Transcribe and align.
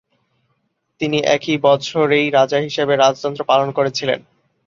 তিনি 1.01 1.17
একই 1.35 1.55
বছরেই 1.65 2.27
রাজা 2.29 2.57
হিসেবে 2.59 2.93
রাজতন্ত্র 2.95 3.41
পালন 3.43 3.69
করেছিলেন। 3.71 4.19